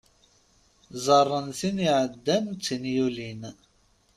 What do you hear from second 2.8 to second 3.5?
yulin.